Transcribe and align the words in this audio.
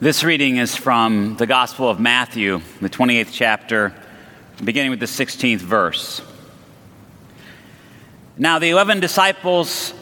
This 0.00 0.24
reading 0.24 0.56
is 0.56 0.74
from 0.74 1.36
the 1.36 1.46
Gospel 1.46 1.90
of 1.90 2.00
Matthew, 2.00 2.62
the 2.80 2.88
28th 2.88 3.28
chapter, 3.32 3.92
beginning 4.64 4.88
with 4.88 5.00
the 5.00 5.04
16th 5.04 5.58
verse. 5.58 6.22
Now, 8.38 8.58
the 8.58 8.70
eleven 8.70 9.00
disciples 9.00 9.92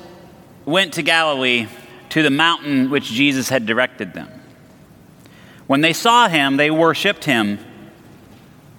went 0.65 0.93
to 0.93 1.03
Galilee 1.03 1.67
to 2.11 2.23
the 2.23 2.31
mountain 2.31 2.91
which 2.91 3.07
Jesus 3.07 3.49
had 3.49 3.67
directed 3.67 4.13
them. 4.15 4.29
When 5.67 5.81
they 5.81 5.93
saw 5.93 6.29
him, 6.29 6.59
they 6.59 6.71
worshiped 6.71 7.25
him, 7.25 7.59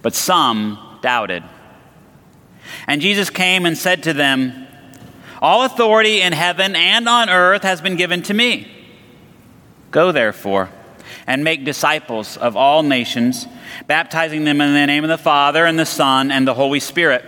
but 0.02 0.16
some 0.16 0.80
doubted. 1.02 1.44
And 2.88 3.02
Jesus 3.02 3.30
came 3.30 3.66
and 3.66 3.78
said 3.78 4.04
to 4.04 4.14
them, 4.14 4.68
All 5.42 5.66
authority 5.66 6.22
in 6.22 6.32
heaven 6.32 6.78
and 6.78 7.10
on 7.10 7.30
earth 7.30 7.64
has 7.64 7.82
been 7.82 7.98
given 7.98 8.24
to 8.24 8.34
me. 8.34 8.72
Go 9.92 10.14
therefore 10.14 10.70
and 11.30 11.44
make 11.44 11.64
disciples 11.64 12.38
of 12.38 12.58
all 12.58 12.82
nations, 12.82 13.46
baptizing 13.86 14.46
them 14.46 14.60
in 14.60 14.74
the 14.74 14.88
name 14.88 15.04
of 15.04 15.10
the 15.12 15.18
Father 15.18 15.64
and 15.64 15.78
the 15.78 15.86
Son 15.86 16.32
and 16.32 16.48
the 16.48 16.56
Holy 16.56 16.80
Spirit, 16.80 17.24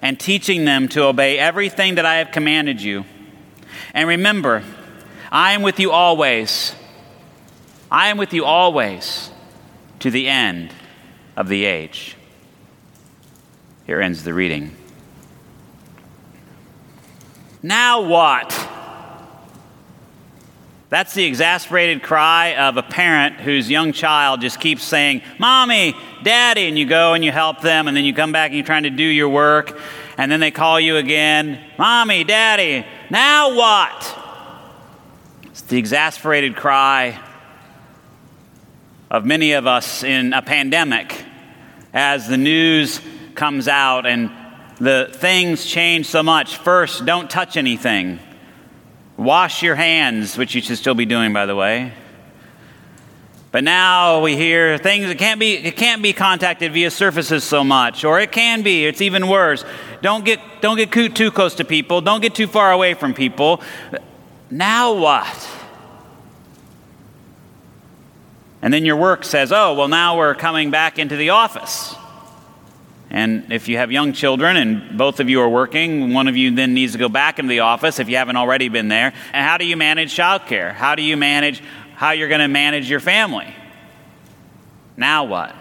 and 0.00 0.18
teaching 0.18 0.64
them 0.64 0.86
to 0.86 1.02
obey 1.02 1.36
everything 1.36 1.96
that 1.96 2.06
I 2.06 2.18
have 2.18 2.30
commanded 2.30 2.80
you. 2.80 3.04
And 3.92 4.08
remember, 4.08 4.62
I 5.32 5.54
am 5.54 5.62
with 5.62 5.80
you 5.80 5.90
always. 5.90 6.72
I 7.90 8.10
am 8.10 8.16
with 8.16 8.32
you 8.32 8.44
always 8.44 9.32
to 9.98 10.10
the 10.12 10.28
end 10.28 10.72
of 11.36 11.48
the 11.48 11.64
age. 11.64 12.16
Here 13.86 14.00
ends 14.00 14.22
the 14.22 14.34
reading. 14.34 14.70
Now 17.60 18.02
what? 18.02 18.75
That's 20.88 21.14
the 21.14 21.24
exasperated 21.24 22.04
cry 22.04 22.54
of 22.54 22.76
a 22.76 22.82
parent 22.82 23.40
whose 23.40 23.68
young 23.68 23.92
child 23.92 24.40
just 24.40 24.60
keeps 24.60 24.84
saying, 24.84 25.22
Mommy, 25.36 25.94
Daddy, 26.22 26.68
and 26.68 26.78
you 26.78 26.86
go 26.86 27.14
and 27.14 27.24
you 27.24 27.32
help 27.32 27.60
them, 27.60 27.88
and 27.88 27.96
then 27.96 28.04
you 28.04 28.14
come 28.14 28.30
back 28.30 28.50
and 28.50 28.56
you're 28.56 28.66
trying 28.66 28.84
to 28.84 28.90
do 28.90 29.02
your 29.02 29.28
work, 29.28 29.76
and 30.16 30.30
then 30.30 30.38
they 30.38 30.52
call 30.52 30.78
you 30.78 30.96
again, 30.96 31.60
Mommy, 31.76 32.22
Daddy, 32.22 32.86
now 33.10 33.56
what? 33.56 34.18
It's 35.46 35.62
the 35.62 35.76
exasperated 35.76 36.54
cry 36.54 37.20
of 39.10 39.24
many 39.24 39.52
of 39.52 39.66
us 39.66 40.04
in 40.04 40.32
a 40.32 40.42
pandemic 40.42 41.24
as 41.92 42.28
the 42.28 42.36
news 42.36 43.00
comes 43.34 43.66
out 43.66 44.06
and 44.06 44.30
the 44.78 45.10
things 45.12 45.64
change 45.64 46.06
so 46.06 46.22
much. 46.22 46.58
First, 46.58 47.04
don't 47.06 47.28
touch 47.28 47.56
anything. 47.56 48.20
Wash 49.16 49.62
your 49.62 49.74
hands, 49.74 50.36
which 50.36 50.54
you 50.54 50.60
should 50.60 50.76
still 50.76 50.94
be 50.94 51.06
doing, 51.06 51.32
by 51.32 51.46
the 51.46 51.56
way. 51.56 51.92
But 53.50 53.64
now 53.64 54.20
we 54.20 54.36
hear 54.36 54.76
things 54.76 55.06
that 55.06 55.16
can't 55.16 55.40
be 55.40 55.54
it 55.54 55.76
can't 55.76 56.02
be 56.02 56.12
contacted 56.12 56.74
via 56.74 56.90
surfaces 56.90 57.42
so 57.42 57.64
much, 57.64 58.04
or 58.04 58.20
it 58.20 58.30
can 58.30 58.60
be. 58.60 58.84
It's 58.84 59.00
even 59.00 59.28
worse. 59.28 59.64
Don't 60.02 60.26
get 60.26 60.40
don't 60.60 60.76
get 60.76 60.92
too 61.14 61.30
close 61.30 61.54
to 61.54 61.64
people. 61.64 62.02
Don't 62.02 62.20
get 62.20 62.34
too 62.34 62.46
far 62.48 62.70
away 62.70 62.92
from 62.92 63.14
people. 63.14 63.62
Now 64.50 64.92
what? 64.92 65.48
And 68.60 68.74
then 68.74 68.84
your 68.84 68.96
work 68.96 69.24
says, 69.24 69.52
"Oh, 69.52 69.72
well 69.72 69.88
now 69.88 70.18
we're 70.18 70.34
coming 70.34 70.70
back 70.70 70.98
into 70.98 71.16
the 71.16 71.30
office." 71.30 71.94
And 73.10 73.52
if 73.52 73.68
you 73.68 73.76
have 73.78 73.92
young 73.92 74.12
children 74.12 74.56
and 74.56 74.98
both 74.98 75.20
of 75.20 75.30
you 75.30 75.40
are 75.40 75.48
working, 75.48 76.12
one 76.12 76.26
of 76.26 76.36
you 76.36 76.50
then 76.54 76.74
needs 76.74 76.92
to 76.92 76.98
go 76.98 77.08
back 77.08 77.38
into 77.38 77.48
the 77.48 77.60
office 77.60 78.00
if 78.00 78.08
you 78.08 78.16
haven't 78.16 78.36
already 78.36 78.68
been 78.68 78.88
there. 78.88 79.12
And 79.32 79.46
how 79.46 79.58
do 79.58 79.64
you 79.64 79.76
manage 79.76 80.14
childcare? 80.14 80.72
How 80.72 80.96
do 80.96 81.02
you 81.02 81.16
manage 81.16 81.62
how 81.94 82.10
you're 82.10 82.28
going 82.28 82.40
to 82.40 82.48
manage 82.48 82.90
your 82.90 83.00
family? 83.00 83.54
Now 84.96 85.24
what? 85.24 85.54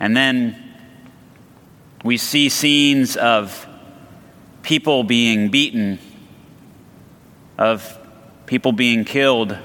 And 0.00 0.16
then 0.16 0.62
we 2.02 2.16
see 2.16 2.48
scenes 2.48 3.16
of 3.16 3.66
people 4.62 5.04
being 5.04 5.50
beaten, 5.50 5.98
of 7.58 7.98
people 8.46 8.72
being 8.72 9.04
killed, 9.04 9.56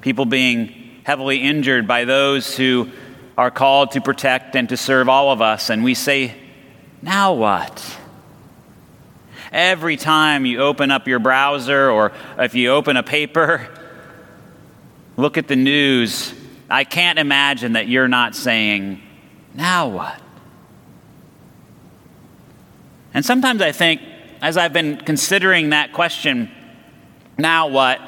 people 0.00 0.24
being 0.24 1.00
heavily 1.04 1.42
injured 1.42 1.86
by 1.86 2.04
those 2.04 2.56
who 2.56 2.90
are 3.36 3.50
called 3.50 3.92
to 3.92 4.00
protect 4.00 4.56
and 4.56 4.68
to 4.68 4.76
serve 4.76 5.08
all 5.08 5.30
of 5.30 5.40
us. 5.40 5.70
And 5.70 5.82
we 5.82 5.94
say, 5.94 6.34
now 7.00 7.32
what? 7.34 7.98
Every 9.50 9.96
time 9.96 10.46
you 10.46 10.60
open 10.60 10.90
up 10.90 11.06
your 11.06 11.18
browser 11.18 11.90
or 11.90 12.12
if 12.38 12.54
you 12.54 12.70
open 12.70 12.96
a 12.96 13.02
paper, 13.02 13.68
look 15.16 15.36
at 15.36 15.48
the 15.48 15.56
news, 15.56 16.34
I 16.70 16.84
can't 16.84 17.18
imagine 17.18 17.74
that 17.74 17.88
you're 17.88 18.08
not 18.08 18.34
saying, 18.34 19.00
now 19.54 19.88
what? 19.88 20.20
And 23.12 23.24
sometimes 23.24 23.60
I 23.60 23.72
think, 23.72 24.00
as 24.40 24.56
I've 24.56 24.72
been 24.72 24.96
considering 24.96 25.70
that 25.70 25.92
question, 25.92 26.50
now 27.36 27.68
what? 27.68 28.00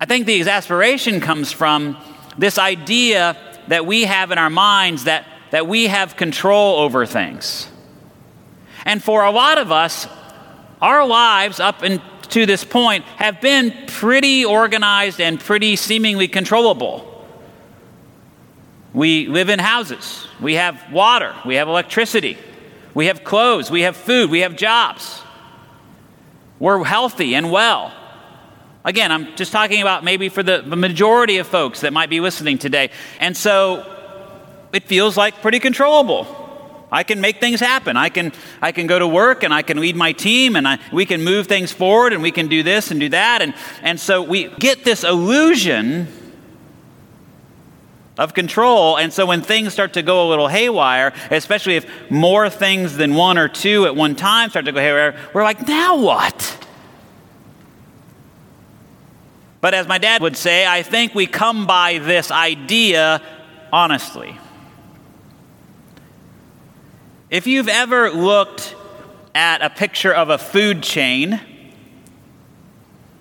I 0.00 0.06
think 0.06 0.24
the 0.24 0.36
exasperation 0.36 1.20
comes 1.20 1.52
from 1.52 1.98
this 2.38 2.56
idea 2.56 3.36
that 3.70 3.86
we 3.86 4.02
have 4.02 4.32
in 4.32 4.38
our 4.38 4.50
minds 4.50 5.04
that, 5.04 5.24
that 5.52 5.68
we 5.68 5.86
have 5.86 6.16
control 6.16 6.80
over 6.80 7.06
things. 7.06 7.68
And 8.84 9.00
for 9.00 9.24
a 9.24 9.30
lot 9.30 9.58
of 9.58 9.70
us, 9.70 10.08
our 10.82 11.06
lives 11.06 11.60
up 11.60 11.78
to 11.78 12.46
this 12.46 12.64
point 12.64 13.04
have 13.04 13.40
been 13.40 13.72
pretty 13.86 14.44
organized 14.44 15.20
and 15.20 15.38
pretty 15.38 15.76
seemingly 15.76 16.26
controllable. 16.26 17.06
We 18.92 19.28
live 19.28 19.48
in 19.50 19.60
houses, 19.60 20.26
we 20.40 20.54
have 20.54 20.92
water, 20.92 21.32
we 21.46 21.54
have 21.54 21.68
electricity, 21.68 22.38
we 22.92 23.06
have 23.06 23.22
clothes, 23.22 23.70
we 23.70 23.82
have 23.82 23.96
food, 23.96 24.30
we 24.30 24.40
have 24.40 24.56
jobs. 24.56 25.22
We're 26.58 26.82
healthy 26.82 27.36
and 27.36 27.52
well. 27.52 27.94
Again, 28.84 29.12
I'm 29.12 29.36
just 29.36 29.52
talking 29.52 29.82
about 29.82 30.04
maybe 30.04 30.28
for 30.28 30.42
the, 30.42 30.62
majority 30.62 31.38
of 31.38 31.46
folks 31.46 31.82
that 31.82 31.92
might 31.92 32.08
be 32.08 32.20
listening 32.20 32.56
today. 32.56 32.90
And 33.18 33.36
so 33.36 33.84
it 34.72 34.84
feels 34.84 35.16
like 35.16 35.42
pretty 35.42 35.58
controllable. 35.58 36.36
I 36.90 37.04
can 37.04 37.20
make 37.20 37.40
things 37.40 37.60
happen. 37.60 37.96
I 37.96 38.08
can, 38.08 38.32
I 38.60 38.72
can 38.72 38.86
go 38.86 38.98
to 38.98 39.06
work 39.06 39.44
and 39.44 39.54
I 39.54 39.62
can 39.62 39.78
lead 39.80 39.96
my 39.96 40.12
team 40.12 40.56
and 40.56 40.66
I, 40.66 40.78
we 40.92 41.04
can 41.06 41.22
move 41.22 41.46
things 41.46 41.70
forward 41.70 42.12
and 42.12 42.22
we 42.22 42.32
can 42.32 42.48
do 42.48 42.62
this 42.62 42.90
and 42.90 42.98
do 42.98 43.10
that. 43.10 43.42
And, 43.42 43.54
and 43.82 44.00
so 44.00 44.22
we 44.22 44.48
get 44.58 44.82
this 44.82 45.04
illusion 45.04 46.08
of 48.18 48.34
control. 48.34 48.98
And 48.98 49.12
so 49.12 49.26
when 49.26 49.42
things 49.42 49.72
start 49.72 49.92
to 49.92 50.02
go 50.02 50.26
a 50.26 50.28
little 50.28 50.48
haywire, 50.48 51.12
especially 51.30 51.76
if 51.76 52.10
more 52.10 52.50
things 52.50 52.96
than 52.96 53.14
one 53.14 53.38
or 53.38 53.48
two 53.48 53.86
at 53.86 53.94
one 53.94 54.16
time 54.16 54.50
start 54.50 54.64
to 54.64 54.72
go 54.72 54.80
haywire, 54.80 55.16
we're 55.32 55.44
like, 55.44 55.68
now 55.68 55.96
what? 55.96 56.59
But 59.60 59.74
as 59.74 59.86
my 59.86 59.98
dad 59.98 60.22
would 60.22 60.36
say, 60.36 60.66
I 60.66 60.82
think 60.82 61.14
we 61.14 61.26
come 61.26 61.66
by 61.66 61.98
this 61.98 62.30
idea 62.30 63.22
honestly. 63.72 64.38
If 67.28 67.46
you've 67.46 67.68
ever 67.68 68.10
looked 68.10 68.74
at 69.34 69.62
a 69.62 69.70
picture 69.70 70.12
of 70.12 70.30
a 70.30 70.38
food 70.38 70.82
chain, 70.82 71.40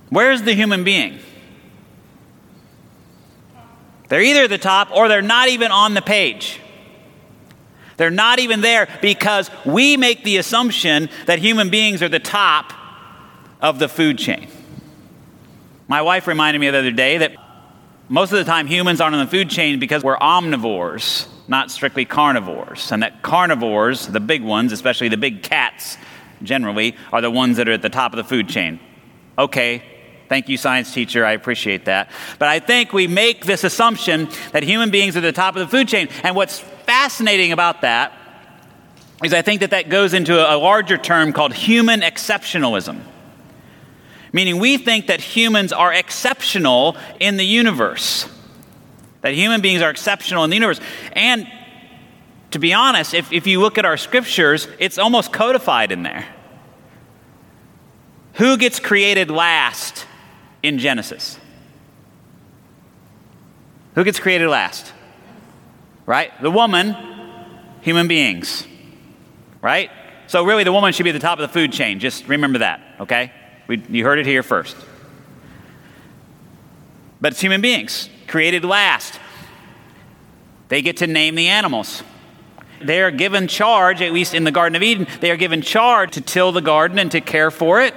where's 0.10 0.42
the 0.42 0.54
human 0.54 0.84
being? 0.84 1.20
They're 4.08 4.22
either 4.22 4.46
at 4.46 4.50
the 4.50 4.58
top 4.58 4.90
or 4.92 5.08
they're 5.08 5.22
not 5.22 5.50
even 5.50 5.72
on 5.72 5.94
the 5.94 6.02
page. 6.02 6.60
They're 7.98 8.10
not 8.10 8.40
even 8.40 8.62
there 8.62 8.88
because 9.02 9.52
we 9.66 9.98
make 9.98 10.24
the 10.24 10.38
assumption 10.38 11.10
that 11.28 11.38
human 11.38 11.70
beings 11.70 12.02
are 12.02 12.10
the 12.10 12.18
top 12.18 12.74
of 13.62 13.78
the 13.78 13.88
food 13.88 14.18
chain. 14.18 14.48
My 15.90 16.04
wife 16.04 16.28
reminded 16.28 16.60
me 16.60 16.70
the 16.70 16.78
other 16.78 16.92
day 16.92 17.18
that 17.18 17.34
most 18.10 18.32
of 18.32 18.38
the 18.38 18.46
time 18.46 18.68
humans 18.68 19.02
aren't 19.02 19.16
on 19.16 19.26
the 19.26 19.32
food 19.32 19.50
chain 19.50 19.80
because 19.80 20.04
we're 20.04 20.20
omnivores, 20.20 21.28
not 21.48 21.72
strictly 21.72 22.06
carnivores. 22.06 22.92
And 22.92 23.02
that 23.02 23.24
carnivores, 23.24 24.06
the 24.06 24.20
big 24.20 24.44
ones, 24.44 24.72
especially 24.72 25.10
the 25.10 25.18
big 25.18 25.42
cats 25.42 25.98
generally, 26.44 26.96
are 27.12 27.22
the 27.22 27.32
ones 27.32 27.58
that 27.58 27.68
are 27.68 27.72
at 27.72 27.82
the 27.82 27.90
top 27.90 28.14
of 28.14 28.18
the 28.18 28.24
food 28.24 28.48
chain. 28.48 28.80
Okay, 29.38 29.84
Thank 30.30 30.48
you, 30.48 30.58
science 30.58 30.94
teacher. 30.94 31.26
I 31.26 31.32
appreciate 31.32 31.86
that. 31.86 32.12
But 32.38 32.50
I 32.50 32.60
think 32.60 32.94
we 32.94 33.08
make 33.08 33.46
this 33.46 33.64
assumption 33.64 34.30
that 34.52 34.62
human 34.62 34.92
beings 34.92 35.18
are 35.18 35.22
the 35.22 35.32
top 35.32 35.56
of 35.56 35.62
the 35.62 35.68
food 35.68 35.88
chain. 35.88 36.08
And 36.22 36.36
what's 36.36 36.60
fascinating 36.60 37.52
about 37.52 37.82
that 37.82 38.14
is 39.24 39.34
I 39.34 39.42
think 39.42 39.62
that 39.62 39.72
that 39.72 39.90
goes 39.90 40.14
into 40.14 40.38
a 40.38 40.54
larger 40.56 41.00
term 41.00 41.34
called 41.34 41.56
human 41.56 42.02
exceptionalism. 42.02 43.02
Meaning, 44.32 44.60
we 44.60 44.78
think 44.78 45.08
that 45.08 45.22
humans 45.22 45.74
are 45.74 45.92
exceptional 45.92 46.96
in 47.20 47.38
the 47.38 47.46
universe, 47.46 48.28
that 49.22 49.34
human 49.34 49.62
beings 49.62 49.82
are 49.82 49.90
exceptional 49.90 50.44
in 50.44 50.50
the 50.50 50.56
universe. 50.56 50.80
And 51.14 51.48
to 52.52 52.60
be 52.60 52.74
honest, 52.74 53.14
if, 53.14 53.32
if 53.34 53.48
you 53.48 53.60
look 53.60 53.78
at 53.78 53.86
our 53.86 53.98
scriptures, 53.98 54.68
it's 54.80 54.98
almost 54.98 55.34
codified 55.34 55.92
in 55.92 56.04
there. 56.04 56.26
Who 58.34 58.58
gets 58.58 58.80
created 58.80 59.32
last 59.32 60.06
in 60.62 60.78
Genesis? 60.78 61.38
Who 63.96 64.04
gets 64.04 64.20
created 64.20 64.48
last? 64.48 64.94
Right? 66.06 66.32
The 66.42 66.52
woman, 66.52 66.96
human 67.82 68.08
beings. 68.08 68.66
Right? 69.62 69.92
So, 70.28 70.46
really, 70.46 70.64
the 70.64 70.72
woman 70.72 70.94
should 70.94 71.04
be 71.04 71.10
at 71.10 71.14
the 71.14 71.20
top 71.20 71.40
of 71.40 71.42
the 71.42 71.54
food 71.54 71.74
chain. 71.74 72.00
Just 72.00 72.28
remember 72.28 72.60
that, 72.60 72.82
okay? 73.00 73.32
We, 73.70 73.84
you 73.88 74.04
heard 74.04 74.18
it 74.18 74.26
here 74.26 74.42
first. 74.42 74.76
But 77.22 77.34
it's 77.34 77.42
human 77.42 77.62
beings, 77.62 78.10
created 78.28 78.66
last. 78.66 79.20
They 80.70 80.82
get 80.82 80.98
to 80.98 81.08
name 81.08 81.36
the 81.36 81.50
animals. 81.50 82.02
They 82.82 83.00
are 83.04 83.12
given 83.12 83.48
charge, 83.48 84.02
at 84.02 84.12
least 84.12 84.34
in 84.34 84.44
the 84.44 84.52
Garden 84.52 84.76
of 84.76 84.82
Eden, 84.82 85.06
they 85.20 85.30
are 85.30 85.38
given 85.38 85.62
charge 85.62 86.14
to 86.14 86.22
till 86.22 86.52
the 86.52 86.62
garden 86.62 86.98
and 86.98 87.12
to 87.12 87.22
care 87.22 87.52
for 87.52 87.80
it. 87.80 87.94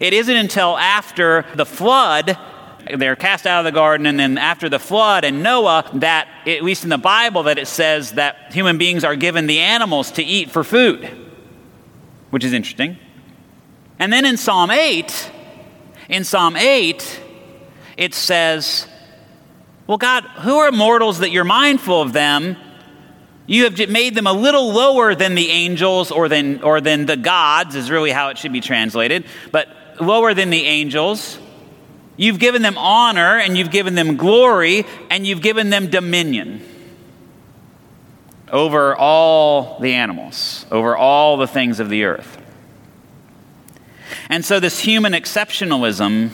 It 0.00 0.12
isn't 0.12 0.36
until 0.36 0.76
after 0.76 1.46
the 1.54 1.64
flood, 1.64 2.36
they're 2.94 3.16
cast 3.16 3.46
out 3.46 3.60
of 3.60 3.64
the 3.64 3.72
garden, 3.72 4.06
and 4.06 4.20
then 4.20 4.36
after 4.36 4.68
the 4.68 4.78
flood 4.78 5.24
and 5.24 5.42
Noah, 5.42 5.88
that, 5.94 6.28
at 6.46 6.62
least 6.62 6.84
in 6.84 6.90
the 6.90 6.98
Bible, 6.98 7.44
that 7.44 7.58
it 7.58 7.68
says 7.68 8.12
that 8.12 8.52
human 8.52 8.76
beings 8.76 9.02
are 9.02 9.16
given 9.16 9.46
the 9.46 9.60
animals 9.60 10.10
to 10.12 10.22
eat 10.22 10.50
for 10.50 10.62
food, 10.62 11.08
which 12.28 12.44
is 12.44 12.52
interesting. 12.52 12.98
And 13.98 14.12
then 14.12 14.24
in 14.24 14.36
Psalm 14.36 14.70
8, 14.70 15.30
in 16.08 16.24
Psalm 16.24 16.56
8, 16.56 17.22
it 17.96 18.14
says, 18.14 18.86
Well, 19.86 19.98
God, 19.98 20.24
who 20.24 20.58
are 20.58 20.70
mortals 20.70 21.20
that 21.20 21.30
you're 21.30 21.44
mindful 21.44 22.02
of 22.02 22.12
them? 22.12 22.56
You 23.46 23.64
have 23.64 23.88
made 23.88 24.14
them 24.14 24.26
a 24.26 24.32
little 24.32 24.72
lower 24.72 25.14
than 25.14 25.34
the 25.34 25.48
angels 25.50 26.10
or 26.10 26.28
than, 26.28 26.62
or 26.62 26.80
than 26.80 27.06
the 27.06 27.16
gods, 27.16 27.76
is 27.76 27.90
really 27.90 28.10
how 28.10 28.30
it 28.30 28.38
should 28.38 28.52
be 28.52 28.60
translated, 28.60 29.24
but 29.52 29.68
lower 30.00 30.34
than 30.34 30.50
the 30.50 30.64
angels. 30.64 31.38
You've 32.16 32.38
given 32.38 32.62
them 32.62 32.76
honor 32.76 33.38
and 33.38 33.56
you've 33.56 33.70
given 33.70 33.94
them 33.94 34.16
glory 34.16 34.84
and 35.10 35.26
you've 35.26 35.42
given 35.42 35.70
them 35.70 35.90
dominion 35.90 36.66
over 38.50 38.96
all 38.96 39.78
the 39.80 39.94
animals, 39.94 40.66
over 40.70 40.96
all 40.96 41.36
the 41.36 41.46
things 41.46 41.78
of 41.78 41.88
the 41.88 42.04
earth. 42.04 42.38
And 44.28 44.44
so, 44.44 44.58
this 44.60 44.80
human 44.80 45.12
exceptionalism 45.12 46.30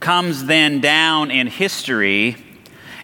comes 0.00 0.44
then 0.44 0.80
down 0.80 1.30
in 1.30 1.46
history, 1.46 2.36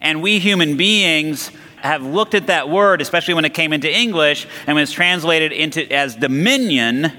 and 0.00 0.22
we 0.22 0.38
human 0.38 0.76
beings 0.76 1.50
have 1.76 2.04
looked 2.04 2.34
at 2.34 2.46
that 2.46 2.68
word, 2.68 3.00
especially 3.00 3.34
when 3.34 3.44
it 3.44 3.54
came 3.54 3.72
into 3.72 3.92
English 3.92 4.46
and 4.66 4.76
was 4.76 4.92
translated 4.92 5.50
into 5.50 5.90
as 5.92 6.14
dominion, 6.14 7.10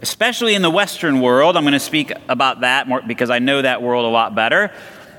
especially 0.00 0.54
in 0.54 0.62
the 0.62 0.70
Western 0.70 1.20
world. 1.20 1.56
I'm 1.56 1.64
going 1.64 1.74
to 1.74 1.80
speak 1.80 2.12
about 2.28 2.60
that 2.60 2.88
more 2.88 3.02
because 3.06 3.28
I 3.28 3.38
know 3.38 3.60
that 3.60 3.82
world 3.82 4.04
a 4.04 4.08
lot 4.08 4.34
better. 4.34 4.72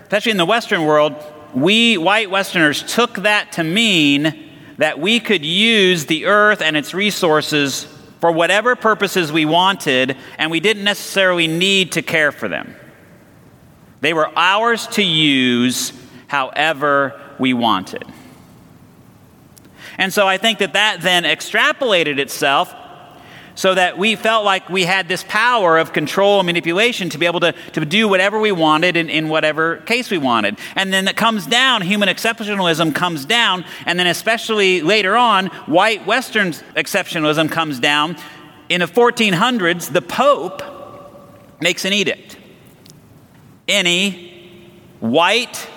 Especially 0.03 0.31
in 0.31 0.37
the 0.37 0.45
Western 0.45 0.85
world, 0.85 1.15
we 1.53 1.97
white 1.97 2.31
Westerners 2.31 2.81
took 2.81 3.15
that 3.17 3.53
to 3.53 3.63
mean 3.63 4.51
that 4.77 4.99
we 4.99 5.19
could 5.19 5.45
use 5.45 6.05
the 6.05 6.25
earth 6.25 6.61
and 6.61 6.75
its 6.75 6.93
resources 6.93 7.87
for 8.25 8.31
whatever 8.31 8.75
purposes 8.75 9.31
we 9.31 9.45
wanted, 9.45 10.17
and 10.39 10.49
we 10.49 10.59
didn't 10.59 10.83
necessarily 10.83 11.45
need 11.45 11.91
to 11.91 12.01
care 12.01 12.31
for 12.31 12.47
them. 12.47 12.75
They 14.01 14.15
were 14.15 14.31
ours 14.35 14.87
to 14.93 15.03
use 15.03 15.93
however 16.25 17.21
we 17.37 17.53
wanted. 17.53 18.03
And 19.99 20.11
so 20.11 20.27
I 20.27 20.39
think 20.39 20.57
that 20.57 20.73
that 20.73 21.01
then 21.01 21.23
extrapolated 21.23 22.17
itself 22.17 22.73
so 23.55 23.73
that 23.73 23.97
we 23.97 24.15
felt 24.15 24.45
like 24.45 24.69
we 24.69 24.83
had 24.83 25.07
this 25.07 25.23
power 25.27 25.77
of 25.77 25.93
control 25.93 26.39
and 26.39 26.45
manipulation 26.45 27.09
to 27.09 27.17
be 27.17 27.25
able 27.25 27.39
to, 27.39 27.53
to 27.73 27.85
do 27.85 28.07
whatever 28.07 28.39
we 28.39 28.51
wanted 28.51 28.95
in, 28.97 29.09
in 29.09 29.29
whatever 29.29 29.77
case 29.77 30.11
we 30.11 30.17
wanted. 30.17 30.57
And 30.75 30.93
then 30.93 31.07
it 31.07 31.15
comes 31.15 31.47
down, 31.47 31.81
human 31.81 32.09
exceptionalism 32.09 32.93
comes 32.93 33.25
down, 33.25 33.65
and 33.85 33.97
then 33.97 34.07
especially 34.07 34.81
later 34.81 35.15
on, 35.15 35.47
white 35.67 36.05
Western 36.05 36.51
exceptionalism 36.51 37.51
comes 37.51 37.79
down. 37.79 38.17
In 38.69 38.81
the 38.81 38.87
1400s, 38.87 39.91
the 39.91 40.01
Pope 40.01 40.61
makes 41.61 41.85
an 41.85 41.93
edict. 41.93 42.37
Any 43.67 44.31
white 44.99 45.67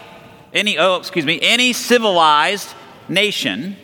any, 0.52 0.78
oh, 0.78 0.96
excuse 0.96 1.25
me, 1.25 1.38
any 1.42 1.72
civilized 1.72 2.75
nation, 3.08 3.76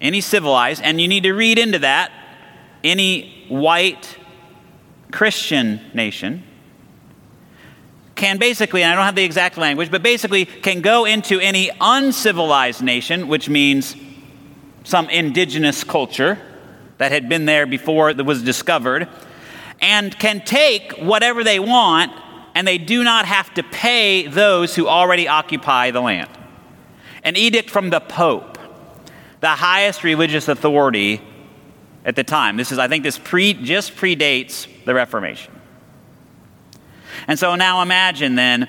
any 0.00 0.20
civilized, 0.20 0.82
and 0.82 1.00
you 1.00 1.08
need 1.08 1.24
to 1.24 1.32
read 1.32 1.58
into 1.58 1.80
that, 1.80 2.12
any 2.86 3.46
white 3.48 4.16
Christian 5.12 5.80
nation 5.94 6.42
can 8.14 8.38
basically, 8.38 8.82
and 8.82 8.92
I 8.92 8.96
don't 8.96 9.04
have 9.04 9.14
the 9.14 9.24
exact 9.24 9.58
language, 9.58 9.90
but 9.90 10.02
basically 10.02 10.46
can 10.46 10.80
go 10.80 11.04
into 11.04 11.38
any 11.38 11.70
uncivilized 11.80 12.82
nation, 12.82 13.28
which 13.28 13.48
means 13.48 13.94
some 14.84 15.08
indigenous 15.10 15.84
culture 15.84 16.38
that 16.98 17.12
had 17.12 17.28
been 17.28 17.44
there 17.44 17.66
before 17.66 18.10
it 18.10 18.24
was 18.24 18.42
discovered, 18.42 19.06
and 19.80 20.18
can 20.18 20.40
take 20.40 20.92
whatever 20.94 21.44
they 21.44 21.60
want 21.60 22.10
and 22.54 22.66
they 22.66 22.78
do 22.78 23.04
not 23.04 23.26
have 23.26 23.52
to 23.52 23.62
pay 23.62 24.26
those 24.26 24.74
who 24.74 24.88
already 24.88 25.28
occupy 25.28 25.90
the 25.90 26.00
land. 26.00 26.30
An 27.22 27.36
edict 27.36 27.68
from 27.68 27.90
the 27.90 28.00
Pope, 28.00 28.58
the 29.40 29.48
highest 29.48 30.02
religious 30.02 30.48
authority 30.48 31.20
at 32.06 32.16
the 32.16 32.24
time. 32.24 32.56
This 32.56 32.72
is, 32.72 32.78
I 32.78 32.88
think, 32.88 33.02
this 33.02 33.18
pre, 33.18 33.52
just 33.52 33.96
predates 33.96 34.66
the 34.84 34.94
Reformation. 34.94 35.52
And 37.28 37.38
so 37.38 37.56
now 37.56 37.82
imagine 37.82 38.36
then 38.36 38.68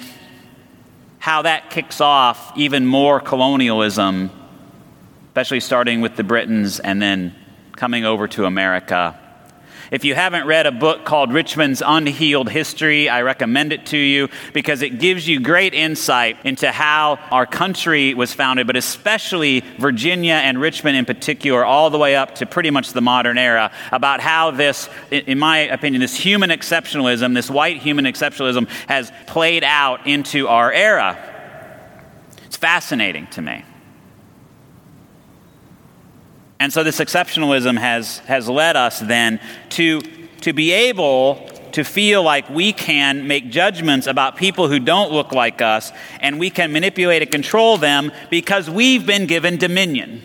how 1.19 1.43
that 1.43 1.69
kicks 1.69 2.01
off 2.01 2.51
even 2.57 2.85
more 2.85 3.19
colonialism, 3.19 4.31
especially 5.27 5.59
starting 5.59 6.01
with 6.01 6.15
the 6.15 6.23
Britons 6.23 6.79
and 6.79 7.01
then 7.01 7.35
coming 7.75 8.03
over 8.03 8.27
to 8.27 8.45
America 8.45 9.19
if 9.91 10.03
you 10.03 10.15
haven't 10.15 10.45
read 10.47 10.65
a 10.65 10.71
book 10.71 11.05
called 11.05 11.33
Richmond's 11.33 11.81
Unhealed 11.85 12.49
History, 12.49 13.09
I 13.09 13.21
recommend 13.21 13.71
it 13.71 13.85
to 13.87 13.97
you 13.97 14.29
because 14.53 14.81
it 14.81 14.99
gives 14.99 15.27
you 15.27 15.39
great 15.39 15.73
insight 15.73 16.37
into 16.45 16.71
how 16.71 17.19
our 17.31 17.45
country 17.45 18.13
was 18.13 18.33
founded, 18.33 18.67
but 18.67 18.75
especially 18.75 19.61
Virginia 19.79 20.33
and 20.33 20.59
Richmond 20.59 20.97
in 20.97 21.05
particular, 21.05 21.63
all 21.63 21.89
the 21.89 21.97
way 21.97 22.15
up 22.15 22.35
to 22.35 22.45
pretty 22.45 22.69
much 22.69 22.93
the 22.93 23.01
modern 23.01 23.37
era, 23.37 23.71
about 23.91 24.19
how 24.19 24.51
this, 24.51 24.89
in 25.11 25.39
my 25.39 25.59
opinion, 25.59 26.01
this 26.01 26.17
human 26.17 26.49
exceptionalism, 26.49 27.33
this 27.33 27.49
white 27.49 27.77
human 27.77 28.05
exceptionalism, 28.05 28.67
has 28.87 29.11
played 29.25 29.63
out 29.63 30.05
into 30.07 30.47
our 30.47 30.71
era. 30.71 31.17
It's 32.45 32.57
fascinating 32.57 33.27
to 33.27 33.41
me. 33.41 33.63
And 36.59 36.73
so 36.73 36.83
this 36.83 36.99
exceptionalism 36.99 37.77
has, 37.77 38.19
has 38.19 38.49
led 38.49 38.75
us 38.75 38.99
then 38.99 39.39
to, 39.69 40.01
to 40.41 40.53
be 40.53 40.71
able 40.71 41.47
to 41.73 41.83
feel 41.83 42.23
like 42.23 42.49
we 42.49 42.73
can 42.73 43.27
make 43.27 43.49
judgments 43.51 44.07
about 44.07 44.35
people 44.35 44.67
who 44.67 44.79
don't 44.79 45.11
look 45.11 45.31
like 45.31 45.61
us 45.61 45.91
and 46.19 46.39
we 46.39 46.49
can 46.49 46.71
manipulate 46.71 47.21
and 47.21 47.29
control 47.29 47.77
them 47.77 48.11
because 48.31 48.69
we've 48.69 49.05
been 49.05 49.27
given 49.27 49.57
dominion. 49.57 50.23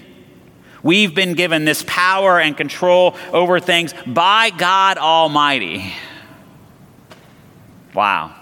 We've 0.82 1.14
been 1.14 1.34
given 1.34 1.64
this 1.64 1.84
power 1.86 2.40
and 2.40 2.56
control 2.56 3.14
over 3.32 3.60
things 3.60 3.94
by 4.06 4.50
God 4.50 4.96
Almighty. 4.98 5.92
Wow. 7.94 8.34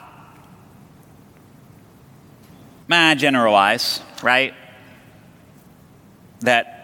Man, 2.86 3.10
I 3.10 3.14
generalize, 3.18 4.00
right? 4.22 4.54
That 6.40 6.79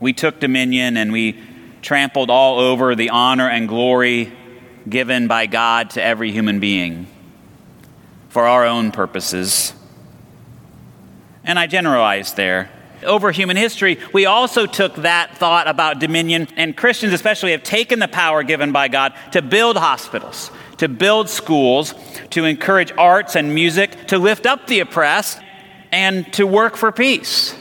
we 0.00 0.12
took 0.12 0.40
dominion 0.40 0.96
and 0.96 1.12
we 1.12 1.40
trampled 1.82 2.30
all 2.30 2.58
over 2.58 2.94
the 2.94 3.10
honor 3.10 3.48
and 3.48 3.68
glory 3.68 4.32
given 4.88 5.28
by 5.28 5.46
God 5.46 5.90
to 5.90 6.02
every 6.02 6.32
human 6.32 6.58
being 6.58 7.06
for 8.30 8.46
our 8.46 8.64
own 8.64 8.90
purposes. 8.90 9.72
And 11.44 11.58
I 11.58 11.66
generalized 11.66 12.36
there. 12.36 12.70
Over 13.02 13.32
human 13.32 13.56
history, 13.56 13.98
we 14.12 14.26
also 14.26 14.66
took 14.66 14.94
that 14.96 15.38
thought 15.38 15.66
about 15.68 16.00
dominion, 16.00 16.48
and 16.56 16.76
Christians 16.76 17.14
especially 17.14 17.52
have 17.52 17.62
taken 17.62 17.98
the 17.98 18.08
power 18.08 18.42
given 18.42 18.72
by 18.72 18.88
God 18.88 19.14
to 19.32 19.40
build 19.40 19.78
hospitals, 19.78 20.50
to 20.78 20.88
build 20.88 21.30
schools, 21.30 21.94
to 22.30 22.44
encourage 22.44 22.92
arts 22.98 23.36
and 23.36 23.54
music, 23.54 24.08
to 24.08 24.18
lift 24.18 24.44
up 24.44 24.66
the 24.66 24.80
oppressed, 24.80 25.40
and 25.90 26.30
to 26.34 26.46
work 26.46 26.76
for 26.76 26.92
peace. 26.92 27.54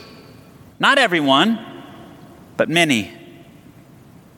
Not 0.78 0.98
everyone, 0.98 1.66
but 2.60 2.68
many. 2.68 3.10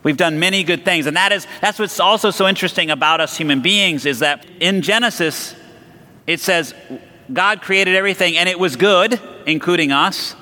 We've 0.04 0.16
done 0.16 0.38
many 0.40 0.63
good 0.63 0.86
things. 0.86 1.08
And 1.08 1.18
that 1.18 1.32
is, 1.32 1.48
that's 1.60 1.80
what's 1.80 2.00
also 2.00 2.30
so 2.30 2.48
interesting 2.48 2.92
about 2.92 3.20
us 3.20 3.36
human 3.36 3.62
beings 3.62 4.06
is 4.06 4.20
that 4.20 4.46
in 4.60 4.84
Genesis, 4.84 5.56
it 6.28 6.40
says 6.40 6.75
God 7.34 7.63
created 7.63 7.96
everything 7.96 8.38
and 8.38 8.48
it 8.48 8.60
was 8.60 8.75
good, 8.75 9.20
including 9.48 9.92
us. 9.92 10.36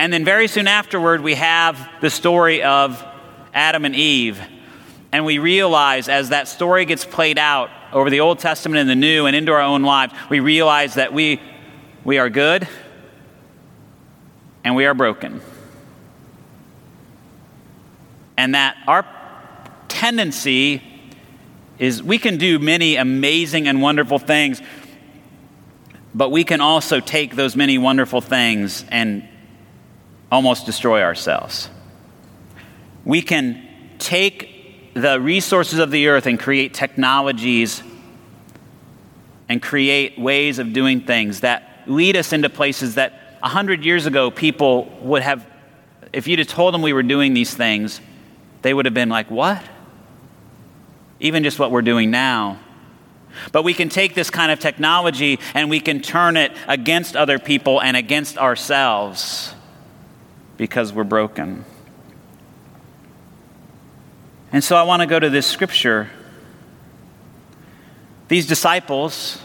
And 0.00 0.12
then 0.12 0.24
very 0.24 0.48
soon 0.48 0.66
afterward, 0.66 1.20
we 1.20 1.36
have 1.36 1.78
the 2.00 2.10
story 2.10 2.64
of 2.64 3.00
Adam 3.54 3.84
and 3.84 3.94
Eve. 3.94 4.42
And 5.12 5.24
we 5.24 5.38
realize 5.38 6.08
as 6.08 6.30
that 6.30 6.48
story 6.48 6.86
gets 6.86 7.04
played 7.04 7.38
out 7.38 7.70
over 7.92 8.10
the 8.10 8.18
Old 8.18 8.40
Testament 8.40 8.80
and 8.80 8.90
the 8.90 8.96
New 8.96 9.26
and 9.26 9.36
into 9.36 9.52
our 9.52 9.62
own 9.62 9.82
lives, 9.84 10.12
we 10.28 10.40
realize 10.40 10.94
that 10.94 11.12
we, 11.12 11.40
we 12.02 12.18
are 12.18 12.28
good 12.28 12.66
and 14.64 14.74
we 14.74 14.86
are 14.86 14.94
broken. 14.94 15.40
And 18.40 18.54
that 18.54 18.78
our 18.86 19.04
tendency 19.88 20.82
is 21.78 22.02
we 22.02 22.16
can 22.16 22.38
do 22.38 22.58
many 22.58 22.96
amazing 22.96 23.68
and 23.68 23.82
wonderful 23.82 24.18
things, 24.18 24.62
but 26.14 26.30
we 26.30 26.44
can 26.44 26.62
also 26.62 27.00
take 27.00 27.36
those 27.36 27.54
many 27.54 27.76
wonderful 27.76 28.22
things 28.22 28.86
and 28.88 29.28
almost 30.32 30.64
destroy 30.64 31.02
ourselves. 31.02 31.68
We 33.04 33.20
can 33.20 33.62
take 33.98 34.94
the 34.94 35.20
resources 35.20 35.78
of 35.78 35.90
the 35.90 36.08
earth 36.08 36.24
and 36.24 36.40
create 36.40 36.72
technologies 36.72 37.82
and 39.50 39.60
create 39.60 40.18
ways 40.18 40.58
of 40.58 40.72
doing 40.72 41.02
things 41.02 41.40
that 41.40 41.82
lead 41.86 42.16
us 42.16 42.32
into 42.32 42.48
places 42.48 42.94
that 42.94 43.36
100 43.40 43.84
years 43.84 44.06
ago 44.06 44.30
people 44.30 44.86
would 45.02 45.20
have, 45.20 45.46
if 46.14 46.26
you'd 46.26 46.38
have 46.38 46.48
told 46.48 46.72
them 46.72 46.80
we 46.80 46.94
were 46.94 47.02
doing 47.02 47.34
these 47.34 47.52
things, 47.52 48.00
they 48.62 48.74
would 48.74 48.84
have 48.84 48.94
been 48.94 49.08
like, 49.08 49.30
What? 49.30 49.62
Even 51.18 51.42
just 51.42 51.58
what 51.58 51.70
we're 51.70 51.82
doing 51.82 52.10
now. 52.10 52.58
But 53.52 53.62
we 53.62 53.74
can 53.74 53.88
take 53.88 54.14
this 54.14 54.30
kind 54.30 54.50
of 54.50 54.58
technology 54.58 55.38
and 55.54 55.70
we 55.70 55.80
can 55.80 56.00
turn 56.00 56.36
it 56.36 56.52
against 56.66 57.16
other 57.16 57.38
people 57.38 57.80
and 57.80 57.96
against 57.96 58.38
ourselves 58.38 59.54
because 60.56 60.92
we're 60.92 61.04
broken. 61.04 61.64
And 64.52 64.64
so 64.64 64.76
I 64.76 64.82
want 64.82 65.00
to 65.00 65.06
go 65.06 65.18
to 65.18 65.30
this 65.30 65.46
scripture. 65.46 66.10
These 68.28 68.46
disciples, 68.46 69.40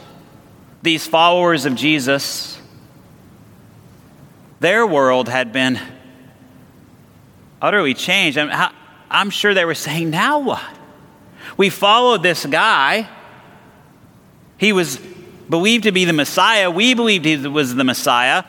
these 0.81 1.05
followers 1.07 1.65
of 1.65 1.75
Jesus, 1.75 2.60
their 4.60 4.86
world 4.86 5.29
had 5.29 5.53
been 5.53 5.79
utterly 7.62 7.93
changed. 7.93 8.38
I'm 9.09 9.29
sure 9.29 9.53
they 9.53 9.65
were 9.65 9.75
saying, 9.75 10.09
now 10.09 10.39
what? 10.39 10.63
We 11.57 11.69
followed 11.69 12.24
this 12.24 12.45
guy. 12.45 13.07
He 14.57 14.74
was 14.74 14.97
believed 15.50 15.83
to 15.83 15.91
be 15.91 16.05
the 16.05 16.13
Messiah. 16.13 16.71
We 16.71 16.93
believed 16.93 17.25
he 17.25 17.38
was 17.47 17.75
the 17.75 17.83
Messiah. 17.83 18.43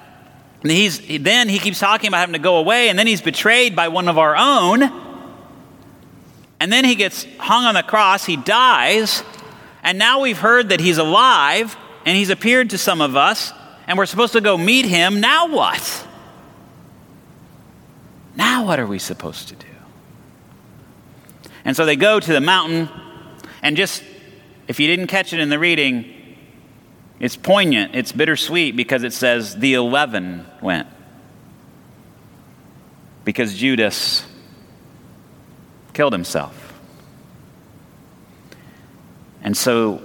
And 0.62 0.70
he's, 0.70 1.00
then 1.22 1.48
he 1.48 1.58
keeps 1.58 1.78
talking 1.78 2.08
about 2.08 2.18
having 2.18 2.32
to 2.32 2.38
go 2.38 2.56
away, 2.56 2.88
and 2.88 2.98
then 2.98 3.06
he's 3.06 3.20
betrayed 3.20 3.76
by 3.76 3.88
one 3.88 4.08
of 4.08 4.18
our 4.18 4.36
own. 4.36 4.82
And 6.58 6.72
then 6.72 6.84
he 6.84 6.94
gets 6.94 7.26
hung 7.38 7.64
on 7.64 7.74
the 7.74 7.82
cross, 7.82 8.24
he 8.24 8.36
dies, 8.36 9.22
and 9.82 9.98
now 9.98 10.20
we've 10.20 10.38
heard 10.38 10.70
that 10.70 10.80
he's 10.80 10.98
alive, 10.98 11.76
and 12.06 12.16
he's 12.16 12.30
appeared 12.30 12.70
to 12.70 12.78
some 12.78 13.00
of 13.00 13.14
us, 13.14 13.52
and 13.86 13.98
we're 13.98 14.06
supposed 14.06 14.32
to 14.32 14.40
go 14.40 14.56
meet 14.56 14.86
him. 14.86 15.20
Now 15.20 15.48
what? 15.48 16.06
Now 18.34 18.64
what 18.66 18.80
are 18.80 18.86
we 18.86 18.98
supposed 18.98 19.48
to 19.48 19.54
do? 19.54 19.66
And 21.66 21.76
so 21.76 21.84
they 21.84 21.96
go 21.96 22.20
to 22.20 22.32
the 22.32 22.40
mountain, 22.40 22.88
and 23.60 23.76
just, 23.76 24.04
if 24.68 24.78
you 24.78 24.86
didn't 24.86 25.08
catch 25.08 25.32
it 25.32 25.40
in 25.40 25.48
the 25.48 25.58
reading, 25.58 26.04
it's 27.18 27.34
poignant, 27.34 27.96
it's 27.96 28.12
bittersweet 28.12 28.76
because 28.76 29.02
it 29.02 29.12
says 29.12 29.56
the 29.56 29.74
11 29.74 30.46
went. 30.62 30.86
Because 33.24 33.56
Judas 33.56 34.24
killed 35.92 36.12
himself. 36.12 36.72
And 39.42 39.56
so, 39.56 40.00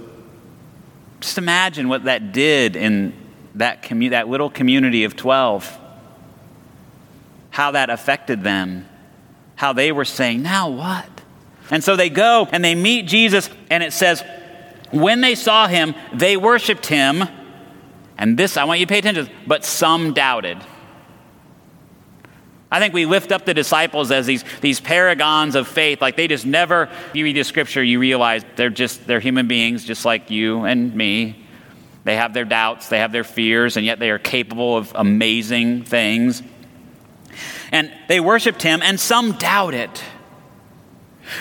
just 1.20 1.38
imagine 1.38 1.88
what 1.88 2.04
that 2.04 2.32
did 2.32 2.74
in 2.74 3.14
that, 3.54 3.84
commu- 3.84 4.10
that 4.10 4.26
little 4.26 4.50
community 4.50 5.04
of 5.04 5.14
12. 5.14 5.78
How 7.50 7.70
that 7.70 7.88
affected 7.88 8.42
them. 8.42 8.88
How 9.54 9.72
they 9.72 9.92
were 9.92 10.04
saying, 10.04 10.42
now 10.42 10.68
what? 10.68 11.11
And 11.70 11.82
so 11.82 11.96
they 11.96 12.10
go 12.10 12.48
and 12.50 12.64
they 12.64 12.74
meet 12.74 13.06
Jesus, 13.06 13.48
and 13.70 13.82
it 13.82 13.92
says, 13.92 14.22
when 14.90 15.20
they 15.22 15.34
saw 15.34 15.68
him, 15.68 15.94
they 16.12 16.36
worshiped 16.36 16.86
him. 16.86 17.24
And 18.18 18.38
this, 18.38 18.56
I 18.56 18.64
want 18.64 18.78
you 18.78 18.86
to 18.86 18.92
pay 18.92 18.98
attention, 18.98 19.30
but 19.46 19.64
some 19.64 20.12
doubted. 20.12 20.58
I 22.70 22.78
think 22.78 22.94
we 22.94 23.04
lift 23.04 23.32
up 23.32 23.44
the 23.44 23.54
disciples 23.54 24.10
as 24.10 24.26
these, 24.26 24.44
these 24.60 24.80
paragons 24.80 25.56
of 25.56 25.68
faith. 25.68 26.00
Like 26.00 26.16
they 26.16 26.28
just 26.28 26.46
never, 26.46 26.88
you 27.12 27.24
read 27.24 27.36
the 27.36 27.42
scripture, 27.42 27.82
you 27.82 27.98
realize 27.98 28.44
they're 28.56 28.70
just, 28.70 29.06
they're 29.06 29.20
human 29.20 29.46
beings 29.46 29.84
just 29.84 30.04
like 30.04 30.30
you 30.30 30.64
and 30.64 30.94
me. 30.94 31.44
They 32.04 32.16
have 32.16 32.34
their 32.34 32.44
doubts, 32.44 32.88
they 32.88 32.98
have 32.98 33.12
their 33.12 33.24
fears, 33.24 33.76
and 33.76 33.86
yet 33.86 33.98
they 33.98 34.10
are 34.10 34.18
capable 34.18 34.76
of 34.76 34.92
amazing 34.94 35.84
things. 35.84 36.42
And 37.70 37.92
they 38.08 38.20
worshiped 38.20 38.62
him, 38.62 38.82
and 38.82 38.98
some 38.98 39.32
doubted. 39.32 39.90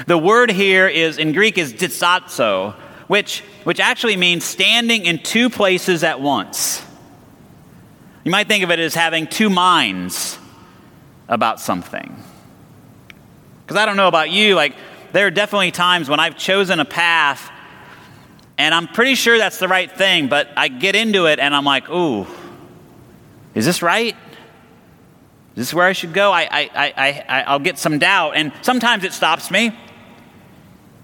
The 0.07 0.17
word 0.17 0.51
here 0.51 0.87
is 0.87 1.17
in 1.17 1.31
Greek 1.33 1.57
is 1.57 1.73
distazo, 1.73 2.73
which, 3.07 3.41
which 3.63 3.79
actually 3.79 4.17
means 4.17 4.43
standing 4.43 5.05
in 5.05 5.19
two 5.19 5.49
places 5.49 6.03
at 6.03 6.21
once. 6.21 6.85
You 8.23 8.31
might 8.31 8.47
think 8.47 8.63
of 8.63 8.71
it 8.71 8.79
as 8.79 8.93
having 8.93 9.27
two 9.27 9.49
minds 9.49 10.37
about 11.27 11.59
something. 11.59 12.15
Because 13.61 13.77
I 13.77 13.85
don't 13.85 13.97
know 13.97 14.07
about 14.07 14.29
you, 14.29 14.55
like, 14.55 14.75
there 15.11 15.27
are 15.27 15.31
definitely 15.31 15.71
times 15.71 16.09
when 16.09 16.19
I've 16.19 16.37
chosen 16.37 16.79
a 16.79 16.85
path 16.85 17.51
and 18.57 18.75
I'm 18.75 18.87
pretty 18.87 19.15
sure 19.15 19.39
that's 19.39 19.57
the 19.57 19.67
right 19.67 19.91
thing, 19.91 20.27
but 20.27 20.49
I 20.55 20.67
get 20.67 20.95
into 20.95 21.25
it 21.25 21.39
and 21.39 21.55
I'm 21.55 21.65
like, 21.65 21.89
ooh, 21.89 22.27
is 23.55 23.65
this 23.65 23.81
right? 23.81 24.15
Is 25.55 25.55
this 25.55 25.73
where 25.73 25.87
I 25.87 25.93
should 25.93 26.13
go? 26.13 26.31
I, 26.31 26.43
I, 26.43 26.69
I, 26.75 27.25
I, 27.27 27.41
I'll 27.41 27.59
get 27.59 27.79
some 27.79 27.97
doubt. 27.97 28.33
And 28.35 28.53
sometimes 28.61 29.03
it 29.03 29.13
stops 29.13 29.49
me. 29.49 29.75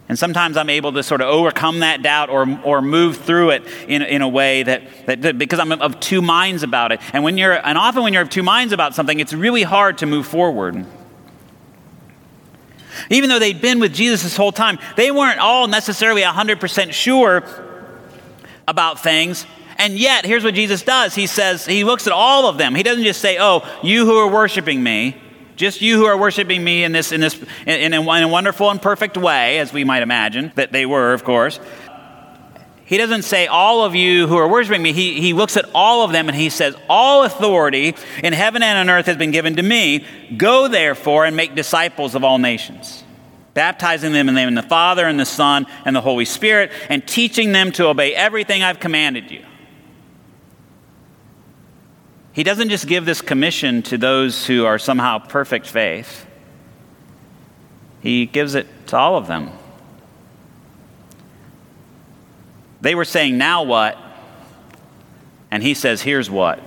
And 0.09 0.17
sometimes 0.17 0.55
I'm 0.55 0.69
able 0.69 0.93
to 0.93 1.03
sort 1.03 1.19
of 1.19 1.27
overcome 1.27 1.79
that 1.79 2.01
doubt 2.01 2.29
or, 2.29 2.47
or 2.63 2.81
move 2.81 3.17
through 3.17 3.49
it 3.51 3.63
in, 3.87 4.01
in 4.01 4.21
a 4.21 4.29
way 4.29 4.63
that, 4.63 4.83
that, 5.05 5.37
because 5.37 5.59
I'm 5.59 5.71
of 5.73 5.99
two 5.99 6.21
minds 6.21 6.63
about 6.63 6.93
it. 6.93 7.01
And, 7.11 7.23
when 7.23 7.37
you're, 7.37 7.53
and 7.53 7.77
often 7.77 8.03
when 8.03 8.13
you're 8.13 8.21
of 8.21 8.29
two 8.29 8.43
minds 8.43 8.71
about 8.71 8.95
something, 8.95 9.19
it's 9.19 9.33
really 9.33 9.63
hard 9.63 9.97
to 9.99 10.05
move 10.05 10.25
forward. 10.25 10.85
Even 13.09 13.29
though 13.29 13.39
they'd 13.39 13.61
been 13.61 13.79
with 13.79 13.93
Jesus 13.93 14.23
this 14.23 14.37
whole 14.37 14.53
time, 14.53 14.79
they 14.95 15.11
weren't 15.11 15.39
all 15.39 15.67
necessarily 15.67 16.21
100% 16.21 16.93
sure 16.93 17.43
about 18.67 19.03
things. 19.03 19.45
And 19.77 19.97
yet, 19.97 20.25
here's 20.25 20.43
what 20.43 20.55
Jesus 20.55 20.81
does 20.83 21.13
He 21.13 21.27
says, 21.27 21.65
He 21.65 21.83
looks 21.83 22.07
at 22.07 22.13
all 22.13 22.47
of 22.47 22.57
them. 22.57 22.75
He 22.75 22.83
doesn't 22.83 23.03
just 23.03 23.21
say, 23.21 23.37
Oh, 23.39 23.67
you 23.83 24.05
who 24.05 24.17
are 24.17 24.27
worshiping 24.27 24.81
me, 24.81 25.21
just 25.57 25.81
you 25.81 25.97
who 25.97 26.05
are 26.05 26.17
worshiping 26.17 26.63
me 26.63 26.83
in 26.83 26.91
this, 26.91 27.11
in 27.11 27.19
this, 27.19 27.35
in, 27.65 27.93
in, 27.93 27.93
a, 27.93 28.27
wonderful 28.27 28.69
and 28.69 28.81
perfect 28.81 29.17
way, 29.17 29.57
as 29.59 29.73
we 29.73 29.83
might 29.83 30.03
imagine 30.03 30.51
that 30.55 30.71
they 30.71 30.85
were, 30.85 31.13
of 31.13 31.23
course. 31.23 31.59
He 32.85 32.97
doesn't 32.97 33.23
say, 33.23 33.47
All 33.47 33.83
of 33.83 33.95
you 33.95 34.27
who 34.27 34.37
are 34.37 34.47
worshiping 34.47 34.81
me. 34.81 34.93
He, 34.93 35.19
he 35.19 35.33
looks 35.33 35.57
at 35.57 35.65
all 35.75 36.05
of 36.05 36.13
them 36.13 36.29
and 36.29 36.37
he 36.37 36.49
says, 36.49 36.75
All 36.87 37.23
authority 37.23 37.95
in 38.23 38.31
heaven 38.31 38.63
and 38.63 38.89
on 38.89 38.95
earth 38.95 39.07
has 39.07 39.17
been 39.17 39.31
given 39.31 39.57
to 39.57 39.63
me. 39.63 40.05
Go 40.37 40.69
therefore 40.69 41.25
and 41.25 41.35
make 41.35 41.53
disciples 41.53 42.15
of 42.15 42.23
all 42.23 42.37
nations, 42.37 43.03
baptizing 43.53 44.13
them 44.13 44.29
in 44.29 44.35
the 44.35 44.39
name 44.39 44.57
of 44.57 44.63
the 44.63 44.69
Father 44.69 45.05
and 45.05 45.19
the 45.19 45.25
Son 45.25 45.65
and 45.83 45.95
the 45.95 46.01
Holy 46.01 46.23
Spirit, 46.23 46.71
and 46.87 47.05
teaching 47.05 47.51
them 47.51 47.73
to 47.73 47.87
obey 47.87 48.13
everything 48.13 48.63
I've 48.63 48.79
commanded 48.79 49.31
you. 49.31 49.43
He 52.37 52.43
doesn't 52.43 52.69
just 52.69 52.85
give 52.85 53.03
this 53.03 53.19
commission 53.19 53.81
to 53.81 53.97
those 53.97 54.45
who 54.45 54.63
are 54.65 54.77
somehow 54.77 55.17
perfect 55.17 55.65
faith, 55.65 56.27
He 57.99 58.27
gives 58.27 58.53
it 58.53 58.67
to 58.89 58.95
all 58.95 59.17
of 59.17 59.25
them. 59.25 59.49
They 62.79 62.93
were 62.93 63.05
saying, 63.05 63.39
Now 63.39 63.63
what? 63.63 63.97
And 65.49 65.63
He 65.63 65.73
says, 65.73 65.99
Here's 66.03 66.29
what. 66.29 66.61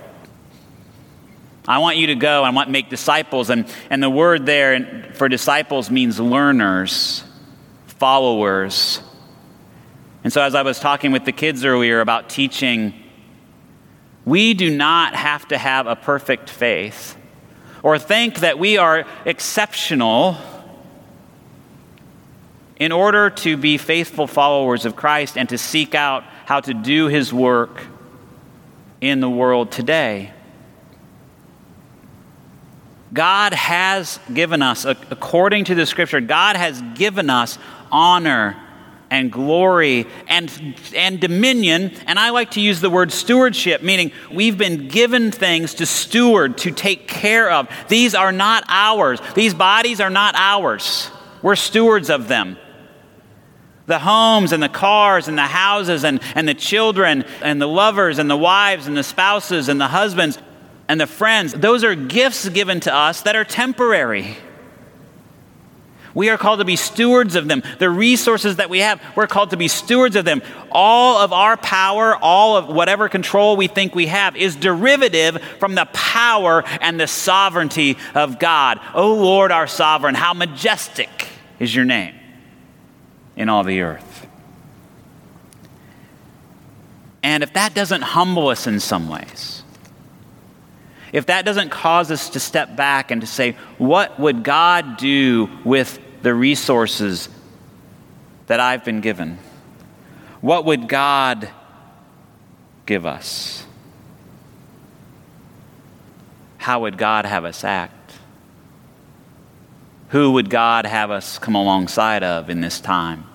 I 1.65 1.77
want 1.77 1.95
you 1.95 2.07
to 2.07 2.15
go. 2.15 2.43
I 2.43 2.49
want 2.49 2.67
to 2.67 2.73
make 2.73 2.89
disciples. 2.89 3.49
And, 3.49 3.65
and 3.89 4.03
the 4.03 4.09
word 4.09 4.45
there 4.45 5.13
for 5.13 5.29
disciples 5.29 5.89
means 5.89 6.19
learners, 6.19 7.23
followers. 7.87 8.99
And 10.25 10.33
so, 10.33 10.41
as 10.41 10.53
I 10.53 10.63
was 10.63 10.81
talking 10.81 11.13
with 11.13 11.23
the 11.23 11.31
kids 11.31 11.63
earlier 11.63 12.01
about 12.01 12.29
teaching 12.29 13.00
we 14.25 14.53
do 14.53 14.69
not 14.69 15.15
have 15.15 15.47
to 15.47 15.57
have 15.57 15.87
a 15.87 15.95
perfect 15.95 16.49
faith 16.49 17.17
or 17.83 17.97
think 17.97 18.39
that 18.39 18.59
we 18.59 18.77
are 18.77 19.05
exceptional 19.25 20.37
in 22.77 22.91
order 22.91 23.29
to 23.29 23.57
be 23.57 23.77
faithful 23.77 24.27
followers 24.27 24.85
of 24.85 24.95
Christ 24.95 25.37
and 25.37 25.47
to 25.49 25.57
seek 25.57 25.95
out 25.95 26.23
how 26.45 26.59
to 26.61 26.73
do 26.73 27.07
his 27.07 27.33
work 27.33 27.85
in 28.99 29.19
the 29.19 29.29
world 29.29 29.71
today. 29.71 30.31
God 33.13 33.53
has 33.53 34.19
given 34.33 34.61
us, 34.61 34.85
according 34.85 35.65
to 35.65 35.75
the 35.75 35.85
scripture, 35.85 36.21
God 36.21 36.55
has 36.55 36.81
given 36.95 37.29
us 37.29 37.57
honor 37.91 38.55
and 39.11 39.31
glory 39.31 40.07
and, 40.27 40.51
and 40.95 41.19
dominion. 41.19 41.91
And 42.07 42.17
I 42.17 42.31
like 42.31 42.51
to 42.51 42.61
use 42.61 42.81
the 42.81 42.89
word 42.89 43.11
stewardship, 43.11 43.83
meaning 43.83 44.11
we've 44.31 44.57
been 44.57 44.87
given 44.87 45.31
things 45.31 45.75
to 45.75 45.85
steward, 45.85 46.57
to 46.59 46.71
take 46.71 47.07
care 47.07 47.51
of. 47.51 47.69
These 47.89 48.15
are 48.15 48.31
not 48.31 48.63
ours, 48.67 49.19
these 49.35 49.53
bodies 49.53 49.99
are 49.99 50.09
not 50.09 50.33
ours. 50.35 51.11
We're 51.43 51.55
stewards 51.55 52.09
of 52.09 52.27
them. 52.27 52.57
The 53.87 53.99
homes 53.99 54.53
and 54.53 54.63
the 54.63 54.69
cars 54.69 55.27
and 55.27 55.37
the 55.37 55.41
houses 55.41 56.05
and, 56.05 56.21
and 56.35 56.47
the 56.47 56.53
children 56.53 57.25
and 57.41 57.61
the 57.61 57.67
lovers 57.67 58.19
and 58.19 58.29
the 58.29 58.37
wives 58.37 58.87
and 58.87 58.95
the 58.95 59.03
spouses 59.03 59.67
and 59.67 59.81
the 59.81 59.87
husbands 59.87 60.37
and 60.87 61.01
the 61.01 61.07
friends, 61.07 61.53
those 61.53 61.83
are 61.83 61.95
gifts 61.95 62.47
given 62.49 62.79
to 62.81 62.93
us 62.93 63.23
that 63.23 63.35
are 63.35 63.43
temporary. 63.43 64.37
We 66.13 66.29
are 66.29 66.37
called 66.37 66.59
to 66.59 66.65
be 66.65 66.75
stewards 66.75 67.35
of 67.35 67.47
them. 67.47 67.63
The 67.79 67.89
resources 67.89 68.57
that 68.57 68.69
we 68.69 68.79
have, 68.79 69.01
we're 69.15 69.27
called 69.27 69.51
to 69.51 69.57
be 69.57 69.67
stewards 69.67 70.15
of 70.15 70.25
them. 70.25 70.41
All 70.71 71.17
of 71.17 71.33
our 71.33 71.57
power, 71.57 72.15
all 72.15 72.57
of 72.57 72.67
whatever 72.67 73.09
control 73.09 73.55
we 73.55 73.67
think 73.67 73.95
we 73.95 74.07
have, 74.07 74.35
is 74.35 74.55
derivative 74.55 75.41
from 75.59 75.75
the 75.75 75.85
power 75.93 76.63
and 76.81 76.99
the 76.99 77.07
sovereignty 77.07 77.97
of 78.13 78.39
God. 78.39 78.79
O 78.93 79.13
Lord, 79.13 79.51
our 79.51 79.67
sovereign, 79.67 80.15
how 80.15 80.33
majestic 80.33 81.27
is 81.59 81.73
your 81.73 81.85
name 81.85 82.15
in 83.35 83.49
all 83.49 83.63
the 83.63 83.81
earth. 83.81 84.27
And 87.23 87.43
if 87.43 87.53
that 87.53 87.73
doesn't 87.73 88.01
humble 88.01 88.47
us 88.47 88.67
in 88.67 88.79
some 88.79 89.07
ways, 89.07 89.63
if 91.13 91.27
that 91.27 91.45
doesn't 91.45 91.69
cause 91.69 92.09
us 92.09 92.29
to 92.29 92.39
step 92.39 92.75
back 92.75 93.11
and 93.11 93.21
to 93.21 93.27
say, 93.27 93.51
what 93.77 94.19
would 94.19 94.43
God 94.43 94.97
do 94.97 95.49
with 95.63 95.99
the 96.21 96.33
resources 96.33 97.29
that 98.47 98.59
I've 98.59 98.83
been 98.83 99.01
given? 99.01 99.37
What 100.41 100.65
would 100.65 100.87
God 100.87 101.49
give 102.85 103.05
us? 103.05 103.65
How 106.57 106.81
would 106.81 106.97
God 106.97 107.25
have 107.25 107.45
us 107.45 107.63
act? 107.63 108.13
Who 110.09 110.33
would 110.33 110.49
God 110.49 110.85
have 110.85 111.09
us 111.09 111.39
come 111.39 111.55
alongside 111.55 112.23
of 112.23 112.49
in 112.49 112.61
this 112.61 112.79
time? 112.79 113.25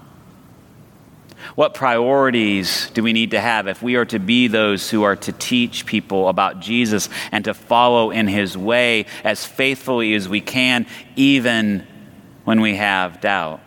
What 1.54 1.74
priorities 1.74 2.90
do 2.90 3.02
we 3.02 3.12
need 3.12 3.30
to 3.30 3.40
have 3.40 3.66
if 3.66 3.82
we 3.82 3.96
are 3.96 4.04
to 4.06 4.18
be 4.18 4.48
those 4.48 4.90
who 4.90 5.02
are 5.04 5.16
to 5.16 5.32
teach 5.32 5.86
people 5.86 6.28
about 6.28 6.60
Jesus 6.60 7.08
and 7.32 7.44
to 7.46 7.54
follow 7.54 8.10
in 8.10 8.26
his 8.26 8.58
way 8.58 9.06
as 9.24 9.44
faithfully 9.44 10.14
as 10.14 10.28
we 10.28 10.40
can, 10.40 10.86
even 11.14 11.86
when 12.46 12.62
we 12.62 12.76
have 12.76 13.20
doubt? 13.20 13.60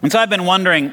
And 0.00 0.10
so 0.10 0.18
I've 0.18 0.30
been 0.30 0.46
wondering 0.46 0.92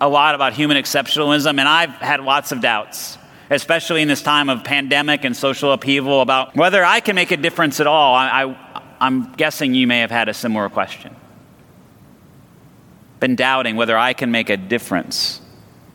a 0.00 0.08
lot 0.08 0.34
about 0.34 0.52
human 0.52 0.76
exceptionalism, 0.76 1.58
and 1.58 1.62
I've 1.62 1.90
had 1.92 2.20
lots 2.20 2.52
of 2.52 2.60
doubts, 2.60 3.16
especially 3.48 4.02
in 4.02 4.08
this 4.08 4.20
time 4.20 4.50
of 4.50 4.62
pandemic 4.64 5.24
and 5.24 5.34
social 5.34 5.72
upheaval, 5.72 6.20
about 6.20 6.54
whether 6.54 6.84
I 6.84 7.00
can 7.00 7.14
make 7.14 7.30
a 7.30 7.38
difference 7.38 7.80
at 7.80 7.86
all. 7.86 8.14
I, 8.14 8.84
I'm 9.00 9.32
guessing 9.32 9.74
you 9.74 9.86
may 9.86 10.00
have 10.00 10.10
had 10.10 10.28
a 10.28 10.34
similar 10.34 10.68
question 10.68 11.16
been 13.20 13.36
doubting 13.36 13.76
whether 13.76 13.96
I 13.96 14.12
can 14.12 14.30
make 14.30 14.50
a 14.50 14.56
difference 14.56 15.40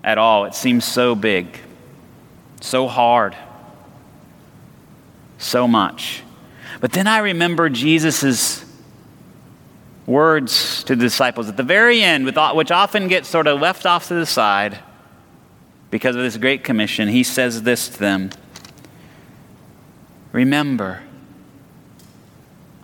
at 0.04 0.18
all. 0.18 0.46
It 0.46 0.56
seems 0.56 0.86
so 0.86 1.16
big, 1.16 1.48
so 2.62 2.88
hard, 2.88 3.36
so 5.38 5.68
much. 5.68 6.24
But 6.84 6.92
then 6.92 7.08
I 7.08 7.20
remember 7.20 7.70
Jesus' 7.70 8.66
words 10.06 10.84
to 10.84 10.98
the 10.98 11.02
disciples 11.02 11.48
at 11.48 11.56
the 11.56 11.64
very 11.64 12.04
end, 12.04 12.26
which 12.26 12.72
often 12.72 13.08
gets 13.08 13.30
sort 13.30 13.48
of 13.48 13.62
left 13.62 13.86
off 13.86 14.10
to 14.10 14.16
the 14.16 14.26
side 14.26 14.80
because 15.92 16.18
of 16.18 16.24
this 16.24 16.36
great 16.36 16.66
commission. 16.66 17.08
He 17.08 17.24
says 17.24 17.64
this 17.64 17.88
to 17.88 18.00
them 18.00 18.32
Remember, 20.34 21.04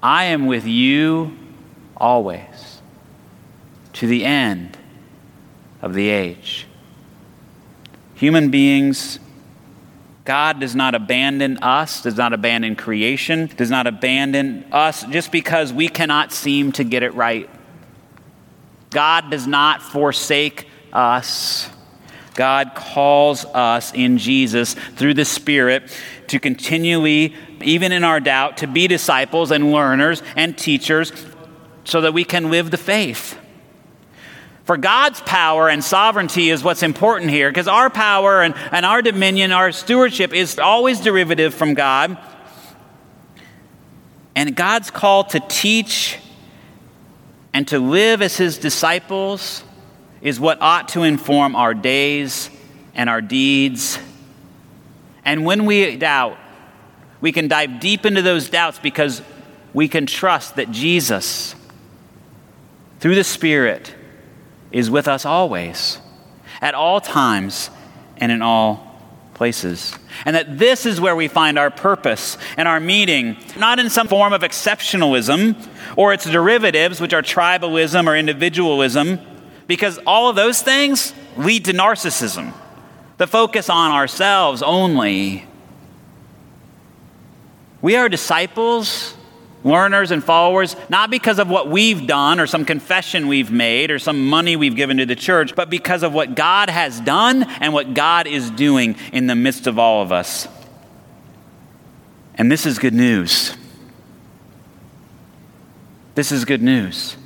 I 0.02 0.24
am 0.28 0.46
with 0.46 0.66
you 0.66 1.38
always 1.98 2.80
to 3.92 4.08
the 4.08 4.24
end 4.24 4.78
of 5.82 5.94
the 5.94 6.08
age. 6.08 6.68
Human 8.16 8.50
beings, 8.50 9.20
God 10.30 10.60
does 10.60 10.76
not 10.76 10.94
abandon 10.94 11.58
us, 11.58 12.04
does 12.04 12.16
not 12.16 12.34
abandon 12.34 12.76
creation, 12.76 13.48
does 13.58 13.72
not 13.72 13.88
abandon 13.88 14.64
us 14.72 15.04
just 15.06 15.32
because 15.32 15.74
we 15.74 15.90
cannot 15.90 16.32
seem 16.32 16.72
to 16.74 16.84
get 16.84 17.02
it 17.02 17.16
right. 17.16 17.50
God 18.92 19.32
does 19.32 19.48
not 19.48 19.82
forsake 19.82 20.68
us. 20.94 21.68
God 22.36 22.74
calls 22.76 23.44
us 23.44 23.92
in 23.92 24.20
Jesus 24.20 24.76
through 24.76 25.16
the 25.16 25.26
Spirit 25.26 26.00
to 26.28 26.40
continually, 26.40 27.34
even 27.64 27.92
in 27.92 28.04
our 28.04 28.20
doubt, 28.20 28.58
to 28.58 28.68
be 28.68 28.88
disciples 28.88 29.50
and 29.50 29.72
learners 29.72 30.22
and 30.36 30.56
teachers 30.56 31.12
so 31.86 32.02
that 32.02 32.14
we 32.14 32.24
can 32.24 32.52
live 32.52 32.70
the 32.70 32.78
faith. 32.78 33.36
For 34.70 34.78
God's 34.78 35.20
power 35.22 35.68
and 35.68 35.84
sovereignty 35.84 36.52
is 36.52 36.64
what's 36.64 36.84
important 36.84 37.32
here, 37.32 37.50
because 37.50 37.68
our 37.68 37.90
power 37.90 38.44
and, 38.44 38.54
and 38.72 38.86
our 38.86 39.02
dominion, 39.02 39.52
our 39.52 39.72
stewardship 39.72 40.32
is 40.32 40.60
always 40.60 41.00
derivative 41.00 41.56
from 41.56 41.74
God. 41.74 42.20
And 44.36 44.56
God's 44.56 44.92
call 44.92 45.24
to 45.24 45.40
teach 45.40 46.20
and 47.52 47.68
to 47.70 47.80
live 47.80 48.22
as 48.22 48.38
his 48.38 48.60
disciples 48.60 49.64
is 50.22 50.40
what 50.40 50.62
ought 50.62 50.90
to 50.90 51.02
inform 51.02 51.56
our 51.56 51.74
days 51.74 52.52
and 52.94 53.10
our 53.10 53.22
deeds. 53.22 53.98
And 55.26 55.46
when 55.46 55.66
we 55.66 55.98
doubt, 55.98 56.38
we 57.22 57.32
can 57.32 57.48
dive 57.48 57.80
deep 57.80 58.06
into 58.06 58.22
those 58.22 58.52
doubts 58.52 58.78
because 58.78 59.24
we 59.74 59.88
can 59.88 60.06
trust 60.06 60.58
that 60.58 60.70
Jesus, 60.70 61.56
through 63.00 63.16
the 63.16 63.24
Spirit, 63.24 63.96
is 64.72 64.90
with 64.90 65.08
us 65.08 65.26
always, 65.26 66.00
at 66.62 66.76
all 66.76 67.02
times, 67.02 67.70
and 68.18 68.32
in 68.32 68.42
all 68.42 68.86
places. 69.34 69.98
And 70.26 70.36
that 70.36 70.60
this 70.60 70.86
is 70.86 71.00
where 71.00 71.16
we 71.16 71.30
find 71.30 71.58
our 71.58 71.72
purpose 71.72 72.38
and 72.58 72.68
our 72.68 72.80
meaning, 72.80 73.38
not 73.58 73.80
in 73.80 73.90
some 73.90 74.08
form 74.08 74.34
of 74.34 74.42
exceptionalism 74.42 75.56
or 75.96 76.14
its 76.14 76.26
derivatives, 76.26 77.00
which 77.00 77.14
are 77.14 77.22
tribalism 77.22 78.06
or 78.06 78.18
individualism, 78.18 79.20
because 79.66 79.98
all 80.06 80.30
of 80.30 80.36
those 80.36 80.62
things 80.62 81.14
lead 81.38 81.66
to 81.66 81.72
narcissism, 81.72 82.54
the 83.18 83.28
focus 83.28 83.70
on 83.70 83.92
ourselves 83.92 84.62
only. 84.62 85.46
We 87.82 87.96
are 87.96 88.10
disciples 88.10 89.16
learners 89.64 90.12
and 90.12 90.24
followers, 90.24 90.76
not 90.90 91.10
because 91.10 91.40
of 91.40 91.50
what 91.50 91.70
we've 91.70 92.08
done 92.08 92.40
or 92.40 92.48
some 92.48 92.66
confession 92.66 93.28
we've 93.28 93.52
made 93.52 93.92
or 93.92 94.00
some 94.00 94.28
money 94.28 94.56
we've 94.56 94.76
given 94.76 94.98
to 94.98 95.06
the 95.06 95.16
church, 95.16 95.56
but 95.56 95.70
because 95.70 96.04
of 96.04 96.14
what 96.14 96.36
God 96.36 96.70
has 96.70 97.00
done 97.02 97.44
and 97.44 97.74
what 97.74 97.94
God 97.94 98.28
is 98.28 98.50
doing 98.52 98.96
in 99.12 99.28
the 99.28 99.36
midst 99.36 99.68
of 99.68 99.78
all 99.78 100.02
of 100.02 100.12
us. 100.12 100.48
And 102.36 102.52
this 102.52 102.66
is 102.66 102.80
good 102.80 102.94
news. 102.94 103.56
This 106.16 106.32
is 106.32 106.46
good 106.46 106.62
news. 106.62 107.18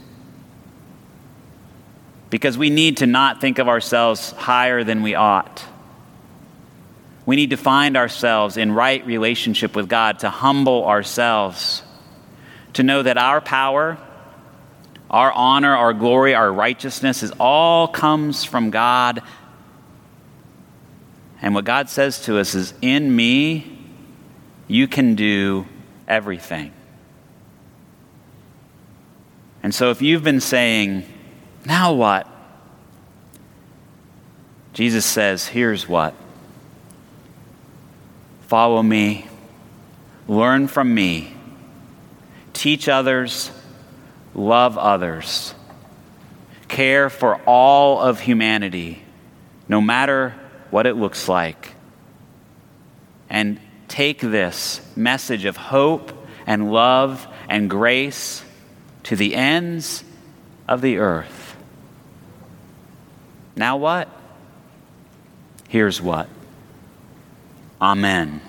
Because 2.32 2.58
we 2.58 2.72
need 2.72 2.98
to 2.98 3.06
not 3.06 3.42
think 3.42 3.60
of 3.60 3.68
ourselves 3.68 4.32
higher 4.32 4.84
than 4.84 5.04
we 5.04 5.14
ought. 5.14 5.64
We 7.28 7.36
need 7.36 7.52
to 7.52 7.58
find 7.58 7.96
ourselves 7.96 8.58
in 8.58 8.72
right 8.72 9.06
relationship 9.06 9.76
with 9.76 9.88
God, 9.88 10.20
to 10.20 10.32
humble 10.32 10.86
ourselves 10.86 11.84
to 12.74 12.84
know 12.84 13.04
that 13.04 13.18
our 13.18 13.40
power, 13.42 13.98
our 15.10 15.32
honor, 15.32 15.76
our 15.76 15.94
glory, 15.94 16.34
our 16.34 16.52
righteousness 16.52 17.24
is 17.24 17.32
all 17.40 17.88
comes 17.88 18.44
from 18.44 18.72
God. 18.72 19.22
And 21.42 21.54
what 21.54 21.66
God 21.66 21.90
says 21.90 22.22
to 22.26 22.40
us 22.40 22.56
is, 22.56 22.74
In 22.82 23.16
me, 23.16 23.78
you 24.68 24.88
can 24.88 25.16
do 25.16 25.68
everything. 26.08 26.74
And 29.62 29.74
so 29.74 29.92
if 29.92 30.02
you've 30.02 30.24
been 30.24 30.42
saying, 30.42 31.06
Now 31.66 31.94
what? 31.94 32.28
Jesus 34.74 35.06
says, 35.06 35.48
Here's 35.48 35.88
what. 35.88 36.16
Follow 38.48 38.82
me, 38.82 39.28
learn 40.28 40.68
from 40.68 40.94
me 40.94 41.33
teach 42.54 42.88
others, 42.88 43.52
love 44.34 44.78
others, 44.78 45.54
care 46.68 47.10
for 47.10 47.36
all 47.46 48.00
of 48.00 48.20
humanity, 48.20 49.04
no 49.68 49.82
matter 49.82 50.34
what 50.72 50.88
it 50.88 50.96
looks 50.96 51.28
like. 51.28 51.76
And 53.30 53.60
take 53.88 54.22
this 54.22 54.82
message 54.96 55.46
of 55.46 55.58
hope 55.58 56.12
and 56.46 56.72
love 56.72 57.28
and 57.50 57.70
grace 57.70 58.44
to 59.04 59.16
the 59.16 59.36
ends 59.36 60.04
of 60.68 60.82
the 60.82 60.98
earth. 60.98 61.56
Now 63.56 63.78
what? 63.78 64.10
Here's 65.68 66.02
what. 66.02 66.28
Amen. 67.82 68.42